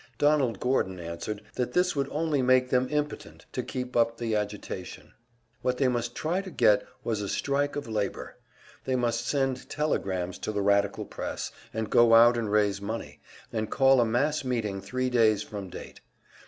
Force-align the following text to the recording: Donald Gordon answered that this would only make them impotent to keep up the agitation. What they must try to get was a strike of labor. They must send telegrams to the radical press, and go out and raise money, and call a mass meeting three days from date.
Donald 0.17 0.59
Gordon 0.59 0.99
answered 0.99 1.43
that 1.53 1.73
this 1.73 1.95
would 1.95 2.09
only 2.09 2.41
make 2.41 2.71
them 2.71 2.87
impotent 2.89 3.45
to 3.51 3.61
keep 3.61 3.95
up 3.95 4.17
the 4.17 4.35
agitation. 4.35 5.13
What 5.61 5.77
they 5.77 5.87
must 5.87 6.15
try 6.15 6.41
to 6.41 6.49
get 6.49 6.83
was 7.03 7.21
a 7.21 7.29
strike 7.29 7.75
of 7.75 7.87
labor. 7.87 8.35
They 8.85 8.95
must 8.95 9.27
send 9.27 9.69
telegrams 9.69 10.39
to 10.39 10.51
the 10.51 10.63
radical 10.63 11.05
press, 11.05 11.51
and 11.71 11.87
go 11.87 12.15
out 12.15 12.35
and 12.35 12.51
raise 12.51 12.81
money, 12.81 13.21
and 13.53 13.69
call 13.69 14.01
a 14.01 14.05
mass 14.07 14.43
meeting 14.43 14.81
three 14.81 15.11
days 15.11 15.43
from 15.43 15.69
date. 15.69 16.01